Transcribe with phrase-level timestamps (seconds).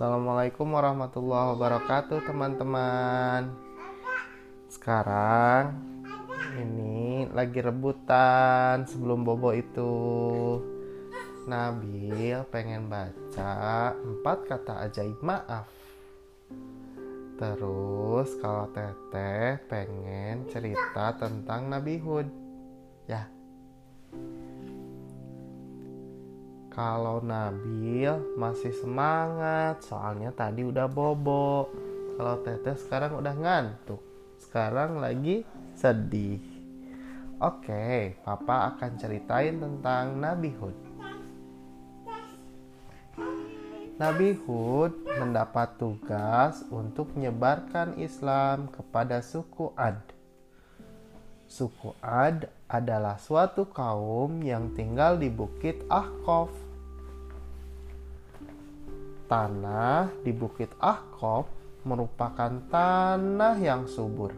[0.00, 3.52] Assalamualaikum warahmatullahi wabarakatuh teman-teman.
[4.72, 5.76] Sekarang
[6.56, 9.92] ini lagi rebutan sebelum bobo itu.
[11.44, 15.68] Nabil pengen baca empat kata ajaib maaf.
[17.36, 22.24] Terus kalau teteh pengen cerita tentang Nabi Hud.
[23.04, 23.28] Ya
[26.80, 28.08] Kalau Nabil
[28.40, 31.68] masih semangat, soalnya tadi udah bobo.
[32.16, 34.00] Kalau Teteh sekarang udah ngantuk.
[34.40, 35.44] Sekarang lagi
[35.76, 36.40] sedih.
[37.36, 40.78] Oke, Papa akan ceritain tentang Nabi Hud.
[44.00, 50.00] Nabi Hud mendapat tugas untuk menyebarkan Islam kepada suku Ad.
[51.44, 56.69] Suku Ad adalah suatu kaum yang tinggal di Bukit Ahqaf.
[59.30, 61.46] Tanah di Bukit Ahqaf
[61.86, 64.34] merupakan tanah yang subur.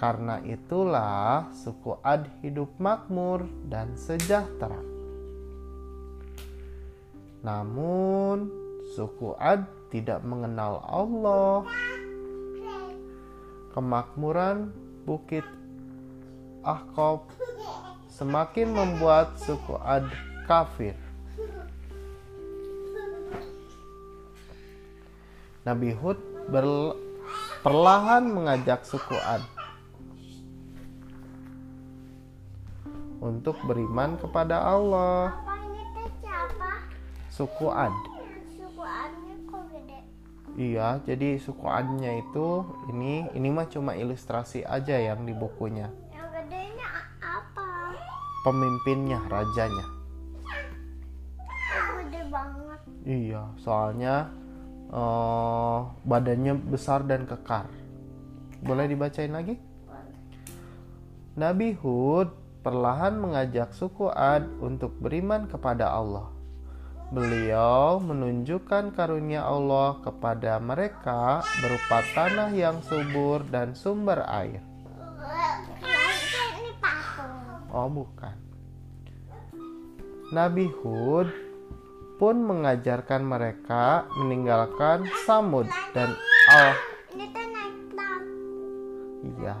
[0.00, 4.80] Karena itulah suku Ad hidup makmur dan sejahtera.
[7.44, 8.48] Namun,
[8.96, 11.68] suku Ad tidak mengenal Allah.
[13.76, 14.72] Kemakmuran
[15.04, 15.44] Bukit
[16.64, 17.28] Ahqaf
[18.08, 20.08] semakin membuat suku Ad
[20.48, 21.09] kafir.
[25.60, 26.16] Nabi Hud
[27.60, 29.44] perlahan mengajak suku Ad
[33.20, 35.36] untuk beriman kepada Allah.
[37.28, 37.92] Suku Ad.
[40.60, 45.88] Iya, jadi suku Adnya itu ini ini mah cuma ilustrasi aja yang di bukunya.
[46.12, 46.88] Yang gedenya
[47.22, 47.96] apa?
[48.44, 49.86] Pemimpinnya, rajanya.
[52.02, 52.80] Gede banget.
[53.08, 54.28] Iya, soalnya
[54.90, 57.70] eh, badannya besar dan kekar.
[58.60, 59.56] Boleh dibacain lagi?
[61.38, 62.28] Nabi Hud
[62.60, 66.28] perlahan mengajak suku Ad untuk beriman kepada Allah.
[67.10, 74.62] Beliau menunjukkan karunia Allah kepada mereka berupa tanah yang subur dan sumber air.
[77.70, 78.34] Oh, bukan.
[80.30, 81.49] Nabi Hud
[82.20, 85.64] pun mengajarkan mereka meninggalkan Samud
[85.96, 86.12] dan
[86.52, 86.76] Al.
[89.24, 89.56] Iya.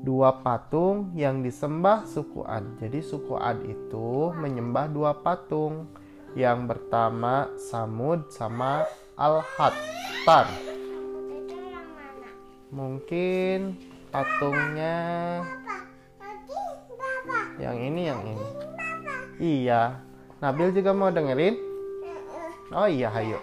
[0.00, 2.80] Dua patung yang disembah suku Ad.
[2.80, 5.92] Jadi suku Ad itu menyembah dua patung.
[6.32, 10.48] Yang pertama Samud sama Al-Hattar.
[12.72, 13.76] Mungkin
[14.08, 14.96] patungnya
[17.60, 18.63] yang ini yang ini.
[19.38, 19.98] Iya.
[20.38, 21.56] Nabil juga mau dengerin?
[22.74, 23.38] Oh iya, hayo.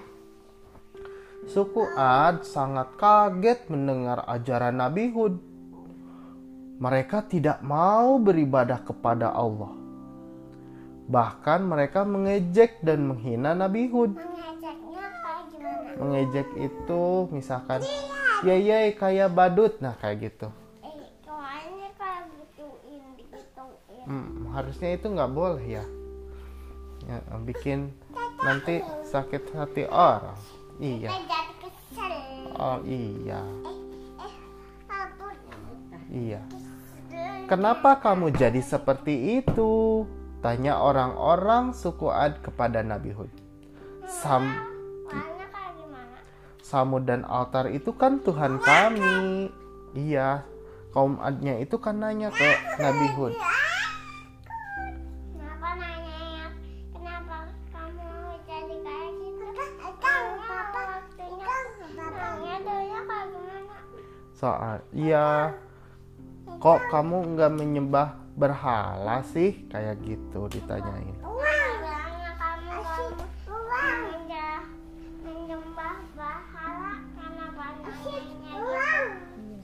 [1.50, 5.42] Suku Ad sangat kaget mendengar ajaran Nabi Hud.
[6.82, 9.74] Mereka tidak mau beribadah kepada Allah.
[11.10, 14.18] Bahkan mereka mengejek dan menghina Nabi Hud.
[15.98, 17.82] Mengejek itu misalkan,
[18.42, 20.50] ya ya kayak badut, nah kayak gitu.
[24.52, 25.86] Harusnya itu nggak boleh ya.
[27.08, 27.90] ya bikin
[28.44, 30.38] nanti sakit hati orang.
[30.82, 31.10] Iya.
[32.58, 33.42] Oh iya.
[36.12, 36.42] Iya.
[37.48, 40.04] Kenapa kamu jadi seperti itu?
[40.42, 43.30] Tanya orang-orang suku Ad kepada Nabi Hud.
[44.10, 44.50] Sam
[45.78, 46.18] gimana?
[46.66, 49.48] Samud dan altar itu kan Tuhan kami.
[49.96, 50.44] Iya.
[50.92, 52.50] Kaum Adnya itu kan nanya ke
[52.82, 53.36] Nabi Hud
[64.42, 65.54] soal iya.
[66.58, 69.70] Kok kamu nggak menyembah berhala sih?
[69.70, 71.14] Kayak gitu ditanyain.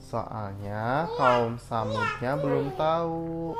[0.08, 3.52] Soalnya kaum samudnya belum tahu.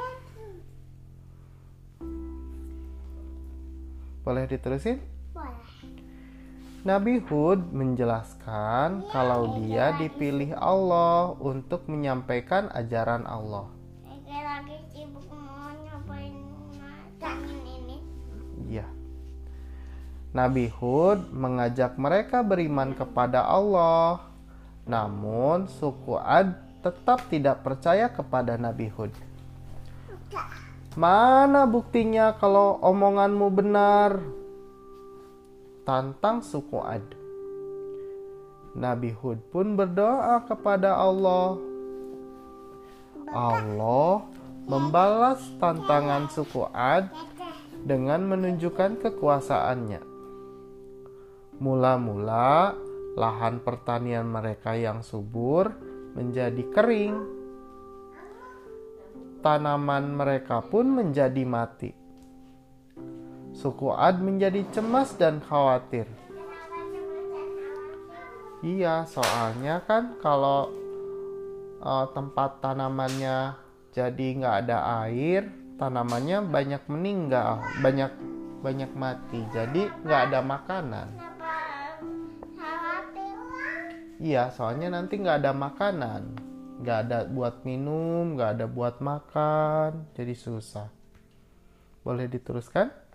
[4.24, 5.17] Boleh diterusin.
[6.86, 13.66] Nabi Hud menjelaskan kalau dia dipilih Allah untuk menyampaikan ajaran Allah.
[18.68, 18.86] Iya.
[20.30, 24.22] Nabi Hud mengajak mereka beriman kepada Allah.
[24.86, 29.10] Namun suku Ad tetap tidak percaya kepada Nabi Hud.
[30.94, 34.22] Mana buktinya kalau omonganmu benar?
[35.88, 37.16] Tantang suku Ad.
[38.76, 41.56] Nabi Hud pun berdoa kepada Allah.
[43.32, 44.20] Allah
[44.68, 47.08] membalas tantangan suku Ad
[47.88, 50.04] dengan menunjukkan kekuasaannya.
[51.56, 52.76] Mula-mula
[53.16, 55.72] lahan pertanian mereka yang subur
[56.12, 57.16] menjadi kering.
[59.40, 62.07] Tanaman mereka pun menjadi mati.
[63.58, 66.06] Suku Ad menjadi cemas dan khawatir.
[68.62, 70.70] Iya, soalnya kan kalau
[71.82, 73.58] uh, tempat tanamannya
[73.90, 78.14] jadi nggak ada air, tanamannya banyak meninggal, banyak
[78.62, 79.42] banyak mati.
[79.50, 81.08] Jadi nggak ada makanan.
[84.22, 86.22] Iya, soalnya nanti nggak ada makanan,
[86.86, 90.90] nggak ada buat minum, nggak ada buat makan, jadi susah.
[92.06, 93.07] Boleh diteruskan?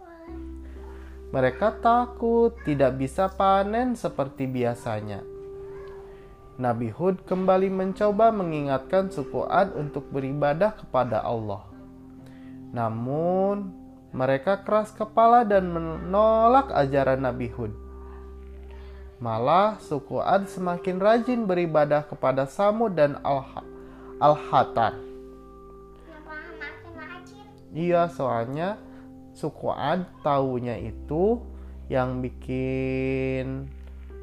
[1.34, 5.26] Mereka takut tidak bisa panen seperti biasanya.
[6.62, 11.66] Nabi Hud kembali mencoba mengingatkan suku Ad untuk beribadah kepada Allah.
[12.70, 13.74] Namun,
[14.14, 17.74] mereka keras kepala dan menolak ajaran Nabi Hud.
[19.18, 23.18] Malah, suku Ad semakin rajin beribadah kepada Samud dan
[24.22, 24.94] Al-Hatar.
[27.74, 28.78] Iya, soalnya
[29.34, 31.42] suku Ad taunya itu
[31.92, 33.68] yang bikin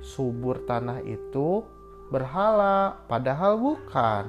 [0.01, 1.67] subur tanah itu
[2.09, 4.27] berhala, padahal bukan.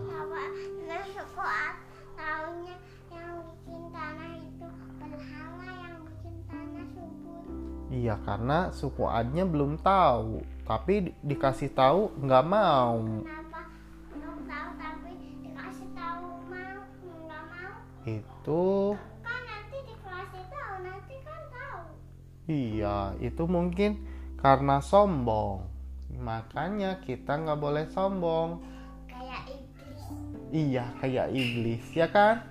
[7.92, 12.98] Iya, karena suku Adnya belum tahu, tapi di dikasih tahu nggak mau.
[12.98, 13.68] Kenapa
[14.16, 15.12] belum tahu tapi
[15.44, 16.82] dikasih tahu mau
[17.28, 17.76] nggak mau?
[18.08, 18.96] Itu
[22.52, 24.04] iya, itu mungkin
[24.36, 25.64] karena sombong.
[26.12, 28.60] Makanya kita nggak boleh sombong.
[29.08, 30.02] Kayak iblis.
[30.52, 32.44] Iya, kayak iblis, ya kan?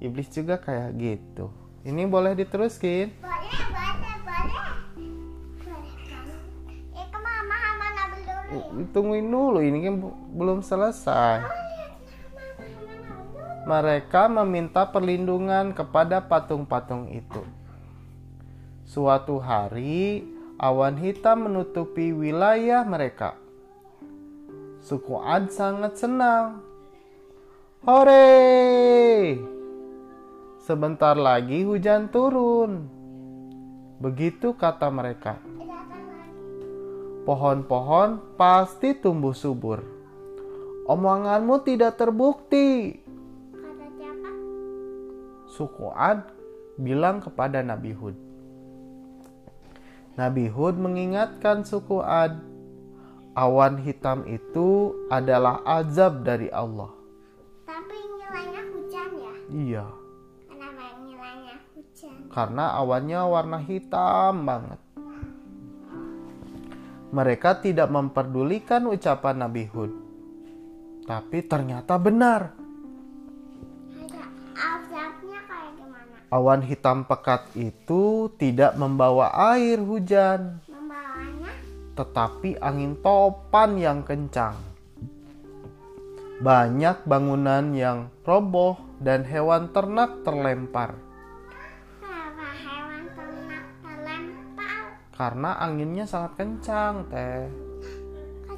[0.00, 1.52] Iblis juga kayak gitu.
[1.84, 3.12] Ini boleh diteruskin?
[3.20, 4.10] Boleh, boleh, mama
[8.10, 8.86] dulu ya.
[8.92, 9.94] Tungguin dulu, ini kan
[10.32, 11.42] belum selesai.
[11.42, 11.86] Oh iya,
[13.12, 13.64] mama.
[13.68, 17.42] Mereka meminta perlindungan kepada patung-patung itu.
[18.92, 20.20] Suatu hari,
[20.60, 23.40] awan hitam menutupi wilayah mereka.
[24.84, 26.60] Suku Ad sangat senang.
[27.88, 29.40] Hore!
[30.60, 32.84] Sebentar lagi hujan turun.
[33.96, 35.40] Begitu kata mereka.
[37.24, 39.80] Pohon-pohon pasti tumbuh subur.
[40.84, 43.00] Omonganmu tidak terbukti.
[43.56, 44.30] Kata siapa?
[45.48, 46.28] Suku Ad
[46.76, 48.31] bilang kepada Nabi Hud.
[50.12, 52.36] Nabi Hud mengingatkan suku Ad,
[53.32, 56.92] awan hitam itu adalah azab dari Allah.
[57.64, 59.32] Tapi nilainya hujan ya?
[59.48, 59.86] Iya,
[60.52, 62.16] Kenapa nilainya hujan?
[62.28, 64.80] karena awannya warna hitam banget.
[67.12, 69.92] Mereka tidak memperdulikan ucapan Nabi Hud.
[71.04, 72.56] Tapi ternyata benar.
[76.32, 80.64] Awan hitam pekat itu tidak membawa air hujan.
[80.64, 81.52] Membawanya?
[81.92, 84.56] tetapi angin topan yang kencang.
[86.40, 90.98] Banyak bangunan yang roboh dan hewan ternak terlempar
[92.02, 94.82] Kenapa hewan ternak terlempar?
[95.14, 97.46] karena anginnya sangat kencang, Teh.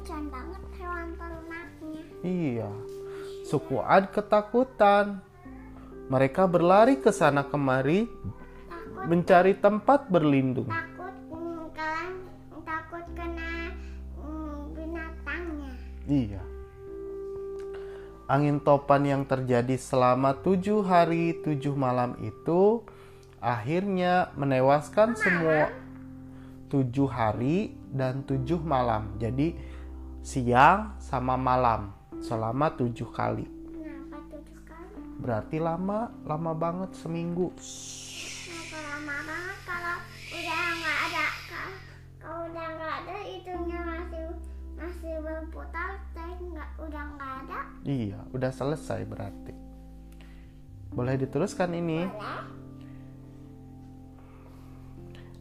[0.05, 2.01] Banget hewan ternaknya.
[2.23, 2.71] Iya.
[3.45, 5.21] Suku Ad ketakutan.
[6.05, 10.69] Mereka berlari ke sana kemari Takut, mencari tempat berlindung.
[10.69, 12.13] takut mm, kalian
[12.61, 13.73] takut kena
[14.21, 15.73] mm, binatangnya.
[16.05, 16.43] Iya.
[18.25, 22.81] Angin topan yang terjadi selama tujuh hari tujuh malam itu
[23.37, 25.69] akhirnya menewaskan semua
[26.69, 29.13] tujuh hari dan tujuh malam.
[29.21, 29.53] Jadi
[30.25, 33.54] siang sama malam selama tujuh kali.
[35.15, 37.49] Berarti lama, lama banget seminggu.
[37.55, 39.95] Kenapa lama banget kalau
[40.29, 41.79] udah nggak ada ka-
[42.17, 44.23] kalau udah nggak ada itunya masih
[44.75, 49.53] masih berputar teh nggak udah nggak ada Iya, udah selesai berarti.
[50.89, 52.03] Boleh diteruskan ini?
[52.03, 52.63] boleh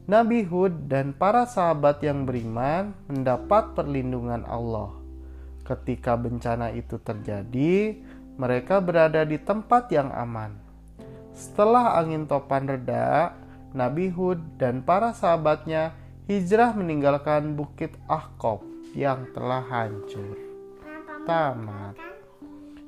[0.04, 4.92] Nabi Hud dan para sahabat yang beriman mendapat perlindungan Allah.
[5.64, 10.54] Ketika bencana itu terjadi, mereka berada di tempat yang aman.
[11.34, 13.34] Setelah angin topan reda,
[13.74, 15.94] Nabi Hud dan para sahabatnya
[16.30, 18.62] hijrah meninggalkan Bukit Ahqaf
[18.94, 20.38] yang telah hancur.
[21.26, 21.98] Tamat.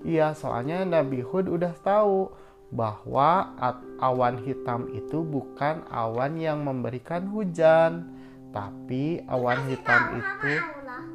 [0.06, 2.30] Iya, soalnya Nabi Hud udah tahu
[2.70, 3.54] bahwa
[3.98, 8.06] awan hitam itu bukan awan yang memberikan hujan,
[8.54, 10.52] tapi awan hitam itu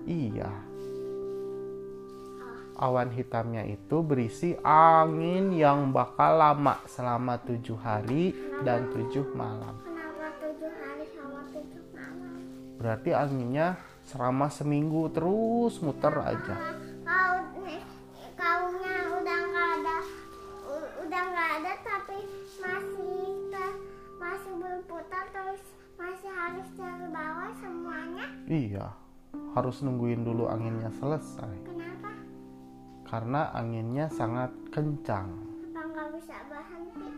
[0.07, 0.70] iya.
[2.81, 8.33] Awan hitamnya itu berisi angin yang bakal lama selama tujuh hari
[8.65, 9.77] dan tujuh malam.
[9.85, 12.33] Kenapa tujuh hari sama tujuh malam?
[12.81, 13.77] Berarti anginnya
[14.09, 16.57] selama seminggu terus muter aja.
[17.05, 17.37] Kau
[18.33, 19.97] kaunya udah nggak ada,
[21.05, 22.17] udah nggak ada tapi
[22.57, 23.77] masih ke-
[24.17, 25.61] masih berputar terus
[26.01, 28.25] masih harus dari bawah semuanya.
[28.49, 28.87] Iya,
[29.53, 31.53] harus nungguin dulu anginnya selesai.
[31.61, 31.80] Kenapa?
[33.11, 35.27] Karena anginnya sangat kencang.
[35.75, 37.11] Nggak bisa berhenti?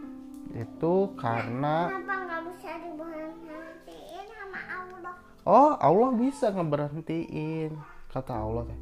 [0.58, 5.14] Itu karena Kenapa nggak bisa diberhentiin sama Allah?
[5.46, 7.78] oh Allah bisa ngeberhentiin.
[8.10, 8.80] Kata Allah teh.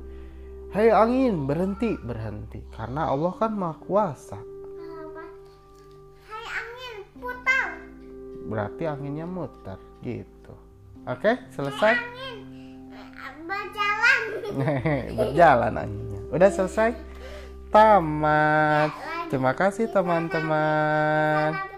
[0.71, 2.63] Hei angin, berhenti, berhenti.
[2.71, 4.39] Karena Allah kan maha kuasa.
[6.31, 7.75] Hai angin, putar.
[8.47, 10.55] Berarti anginnya muter gitu.
[11.03, 11.91] Oke, selesai.
[11.91, 14.19] Angin, eh, berjalan.
[15.19, 16.00] Berjalan anginnya.
[16.31, 16.95] Udah selesai?
[17.71, 18.91] Tamat.
[19.27, 21.70] Terima kasih teman-teman.